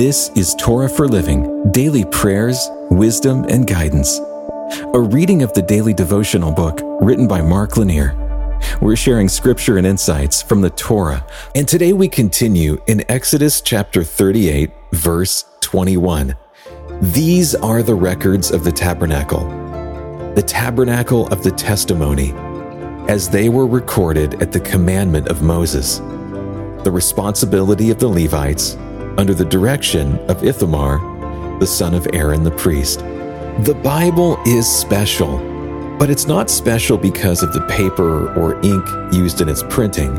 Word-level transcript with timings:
This 0.00 0.30
is 0.30 0.54
Torah 0.54 0.88
for 0.88 1.06
Living 1.06 1.70
Daily 1.72 2.06
Prayers, 2.06 2.70
Wisdom, 2.90 3.44
and 3.50 3.66
Guidance. 3.66 4.18
A 4.94 4.98
reading 4.98 5.42
of 5.42 5.52
the 5.52 5.60
daily 5.60 5.92
devotional 5.92 6.52
book 6.52 6.80
written 7.02 7.28
by 7.28 7.42
Mark 7.42 7.76
Lanier. 7.76 8.16
We're 8.80 8.96
sharing 8.96 9.28
scripture 9.28 9.76
and 9.76 9.86
insights 9.86 10.40
from 10.40 10.62
the 10.62 10.70
Torah, 10.70 11.26
and 11.54 11.68
today 11.68 11.92
we 11.92 12.08
continue 12.08 12.82
in 12.86 13.04
Exodus 13.10 13.60
chapter 13.60 14.02
38, 14.02 14.70
verse 14.92 15.44
21. 15.60 16.34
These 17.02 17.54
are 17.56 17.82
the 17.82 17.94
records 17.94 18.52
of 18.52 18.64
the 18.64 18.72
tabernacle, 18.72 19.44
the 20.34 20.42
tabernacle 20.46 21.28
of 21.28 21.42
the 21.42 21.50
testimony, 21.50 22.32
as 23.06 23.28
they 23.28 23.50
were 23.50 23.66
recorded 23.66 24.40
at 24.42 24.50
the 24.50 24.60
commandment 24.60 25.28
of 25.28 25.42
Moses. 25.42 25.98
The 26.84 26.90
responsibility 26.90 27.90
of 27.90 27.98
the 27.98 28.08
Levites 28.08 28.78
under 29.18 29.34
the 29.34 29.44
direction 29.44 30.18
of 30.30 30.44
Ithamar, 30.44 30.98
the 31.58 31.66
son 31.66 31.94
of 31.94 32.06
Aaron 32.12 32.42
the 32.42 32.50
priest. 32.50 33.00
The 33.64 33.78
Bible 33.82 34.42
is 34.46 34.66
special, 34.66 35.38
but 35.98 36.08
it's 36.10 36.26
not 36.26 36.48
special 36.48 36.96
because 36.96 37.42
of 37.42 37.52
the 37.52 37.60
paper 37.62 38.32
or 38.34 38.60
ink 38.62 38.86
used 39.12 39.40
in 39.40 39.48
its 39.48 39.62
printing. 39.68 40.16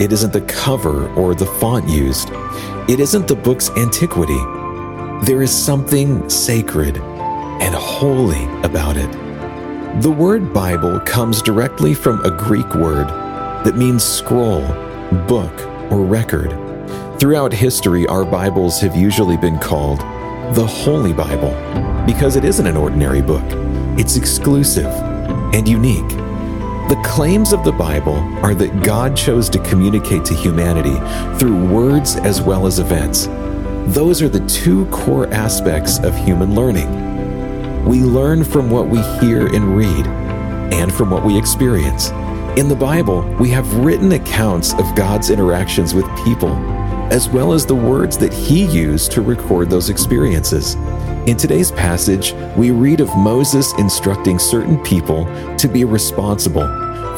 It 0.00 0.12
isn't 0.12 0.32
the 0.32 0.40
cover 0.42 1.08
or 1.14 1.34
the 1.34 1.46
font 1.46 1.88
used. 1.88 2.30
It 2.88 2.98
isn't 2.98 3.28
the 3.28 3.36
book's 3.36 3.70
antiquity. 3.70 4.40
There 5.24 5.42
is 5.42 5.52
something 5.52 6.28
sacred 6.28 6.96
and 6.96 7.74
holy 7.74 8.44
about 8.64 8.96
it. 8.96 9.10
The 10.02 10.10
word 10.10 10.52
Bible 10.52 10.98
comes 11.00 11.42
directly 11.42 11.94
from 11.94 12.24
a 12.24 12.30
Greek 12.30 12.74
word 12.74 13.06
that 13.64 13.76
means 13.76 14.02
scroll, 14.02 14.62
book, 15.28 15.52
or 15.92 16.02
record. 16.02 16.71
Throughout 17.22 17.52
history, 17.52 18.04
our 18.08 18.24
Bibles 18.24 18.80
have 18.80 18.96
usually 18.96 19.36
been 19.36 19.56
called 19.56 20.00
the 20.56 20.66
Holy 20.66 21.12
Bible 21.12 21.52
because 22.04 22.34
it 22.34 22.44
isn't 22.44 22.66
an 22.66 22.76
ordinary 22.76 23.22
book. 23.22 23.44
It's 23.96 24.16
exclusive 24.16 24.92
and 25.54 25.68
unique. 25.68 26.08
The 26.88 27.00
claims 27.04 27.52
of 27.52 27.62
the 27.62 27.70
Bible 27.70 28.16
are 28.44 28.56
that 28.56 28.82
God 28.82 29.16
chose 29.16 29.48
to 29.50 29.60
communicate 29.60 30.24
to 30.24 30.34
humanity 30.34 30.96
through 31.38 31.64
words 31.68 32.16
as 32.16 32.42
well 32.42 32.66
as 32.66 32.80
events. 32.80 33.28
Those 33.94 34.20
are 34.20 34.28
the 34.28 34.44
two 34.48 34.86
core 34.86 35.32
aspects 35.32 36.00
of 36.00 36.16
human 36.16 36.56
learning. 36.56 37.84
We 37.84 38.00
learn 38.00 38.42
from 38.42 38.68
what 38.68 38.88
we 38.88 39.00
hear 39.20 39.46
and 39.46 39.76
read, 39.76 40.08
and 40.74 40.92
from 40.92 41.12
what 41.12 41.24
we 41.24 41.38
experience. 41.38 42.10
In 42.58 42.66
the 42.66 42.74
Bible, 42.74 43.22
we 43.38 43.48
have 43.50 43.76
written 43.76 44.10
accounts 44.10 44.74
of 44.74 44.92
God's 44.96 45.30
interactions 45.30 45.94
with 45.94 46.04
people 46.24 46.81
as 47.12 47.28
well 47.28 47.52
as 47.52 47.66
the 47.66 47.74
words 47.74 48.16
that 48.16 48.32
he 48.32 48.64
used 48.64 49.12
to 49.12 49.20
record 49.20 49.68
those 49.68 49.90
experiences. 49.90 50.76
In 51.26 51.36
today's 51.36 51.70
passage, 51.70 52.32
we 52.56 52.70
read 52.70 53.00
of 53.00 53.14
Moses 53.14 53.74
instructing 53.74 54.38
certain 54.38 54.82
people 54.82 55.26
to 55.58 55.68
be 55.68 55.84
responsible 55.84 56.66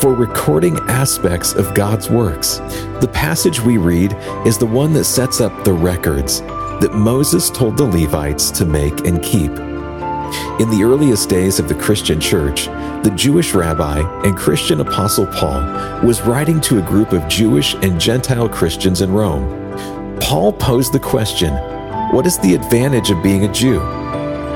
for 0.00 0.12
recording 0.12 0.76
aspects 0.88 1.52
of 1.52 1.74
God's 1.74 2.10
works. 2.10 2.56
The 3.00 3.10
passage 3.14 3.60
we 3.60 3.78
read 3.78 4.14
is 4.44 4.58
the 4.58 4.66
one 4.66 4.92
that 4.94 5.04
sets 5.04 5.40
up 5.40 5.62
the 5.62 5.72
records 5.72 6.40
that 6.40 6.92
Moses 6.92 7.48
told 7.48 7.76
the 7.76 7.84
Levites 7.84 8.50
to 8.50 8.64
make 8.64 9.06
and 9.06 9.22
keep. 9.22 9.52
In 10.58 10.70
the 10.70 10.82
earliest 10.82 11.28
days 11.28 11.60
of 11.60 11.68
the 11.68 11.74
Christian 11.76 12.20
church, 12.20 12.66
the 13.04 13.12
Jewish 13.14 13.54
rabbi 13.54 14.00
and 14.24 14.36
Christian 14.36 14.80
apostle 14.80 15.28
Paul 15.28 15.62
was 16.04 16.22
writing 16.22 16.60
to 16.62 16.78
a 16.78 16.82
group 16.82 17.12
of 17.12 17.28
Jewish 17.28 17.74
and 17.74 18.00
Gentile 18.00 18.48
Christians 18.48 19.00
in 19.00 19.12
Rome. 19.12 19.63
Paul 20.24 20.54
posed 20.54 20.94
the 20.94 21.00
question 21.00 21.52
What 22.10 22.26
is 22.26 22.38
the 22.38 22.54
advantage 22.54 23.10
of 23.10 23.22
being 23.22 23.44
a 23.44 23.52
Jew? 23.52 23.78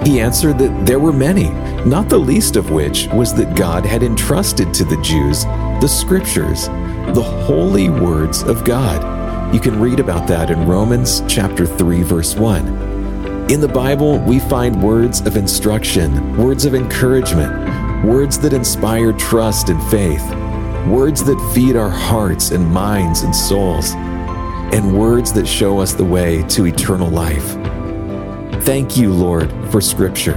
He 0.02 0.18
answered 0.18 0.58
that 0.60 0.86
there 0.86 0.98
were 0.98 1.12
many, 1.12 1.50
not 1.84 2.08
the 2.08 2.16
least 2.16 2.56
of 2.56 2.70
which 2.70 3.06
was 3.08 3.34
that 3.34 3.54
God 3.54 3.84
had 3.84 4.02
entrusted 4.02 4.72
to 4.72 4.84
the 4.84 4.96
Jews 5.02 5.44
the 5.82 5.86
scriptures, 5.86 6.68
the 7.12 7.22
holy 7.22 7.90
words 7.90 8.42
of 8.42 8.64
God. 8.64 9.54
You 9.54 9.60
can 9.60 9.78
read 9.78 10.00
about 10.00 10.26
that 10.28 10.50
in 10.50 10.66
Romans 10.66 11.22
chapter 11.28 11.66
3 11.66 12.02
verse 12.02 12.34
1. 12.34 13.50
In 13.50 13.60
the 13.60 13.68
Bible, 13.68 14.20
we 14.20 14.38
find 14.38 14.82
words 14.82 15.20
of 15.20 15.36
instruction, 15.36 16.34
words 16.38 16.64
of 16.64 16.74
encouragement, 16.74 18.06
words 18.06 18.38
that 18.38 18.54
inspire 18.54 19.12
trust 19.12 19.68
and 19.68 19.82
faith, 19.90 20.26
words 20.86 21.22
that 21.24 21.52
feed 21.54 21.76
our 21.76 21.90
hearts 21.90 22.52
and 22.52 22.72
minds 22.72 23.20
and 23.20 23.36
souls 23.36 23.92
and 24.72 24.98
words 24.98 25.32
that 25.32 25.46
show 25.46 25.78
us 25.78 25.92
the 25.92 26.04
way 26.04 26.42
to 26.48 26.66
eternal 26.66 27.08
life. 27.08 27.56
Thank 28.64 28.96
you, 28.96 29.12
Lord, 29.12 29.50
for 29.70 29.80
Scripture. 29.80 30.34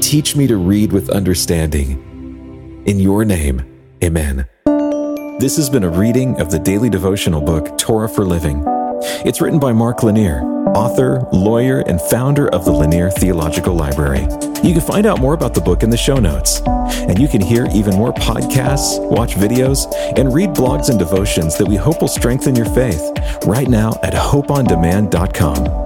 Teach 0.00 0.36
me 0.36 0.46
to 0.46 0.56
read 0.56 0.92
with 0.92 1.10
understanding. 1.10 2.82
In 2.86 3.00
your 3.00 3.24
name, 3.24 3.64
amen. 4.02 4.46
This 5.40 5.56
has 5.56 5.68
been 5.68 5.84
a 5.84 5.90
reading 5.90 6.40
of 6.40 6.50
the 6.50 6.58
daily 6.58 6.88
devotional 6.88 7.40
book, 7.40 7.76
Torah 7.76 8.08
for 8.08 8.24
Living. 8.24 8.62
It's 9.26 9.40
written 9.40 9.58
by 9.58 9.72
Mark 9.72 10.02
Lanier, 10.02 10.42
author, 10.76 11.26
lawyer, 11.32 11.80
and 11.80 12.00
founder 12.00 12.48
of 12.54 12.64
the 12.64 12.72
Lanier 12.72 13.10
Theological 13.10 13.74
Library. 13.74 14.28
You 14.64 14.72
can 14.72 14.80
find 14.80 15.04
out 15.04 15.20
more 15.20 15.34
about 15.34 15.52
the 15.52 15.60
book 15.60 15.82
in 15.82 15.90
the 15.90 15.96
show 15.96 16.16
notes. 16.16 16.62
And 16.62 17.18
you 17.18 17.28
can 17.28 17.42
hear 17.42 17.68
even 17.74 17.94
more 17.94 18.14
podcasts, 18.14 18.98
watch 19.10 19.34
videos, 19.34 19.92
and 20.18 20.32
read 20.32 20.50
blogs 20.50 20.88
and 20.88 20.98
devotions 20.98 21.58
that 21.58 21.68
we 21.68 21.76
hope 21.76 22.00
will 22.00 22.08
strengthen 22.08 22.56
your 22.56 22.66
faith 22.66 23.02
right 23.44 23.68
now 23.68 23.92
at 24.02 24.14
hopeondemand.com. 24.14 25.83